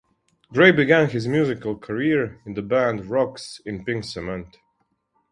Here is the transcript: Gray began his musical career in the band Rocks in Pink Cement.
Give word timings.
Gray 0.51 0.71
began 0.71 1.11
his 1.11 1.27
musical 1.27 1.77
career 1.77 2.41
in 2.47 2.55
the 2.55 2.63
band 2.63 3.05
Rocks 3.05 3.61
in 3.67 3.85
Pink 3.85 4.03
Cement. 4.03 4.57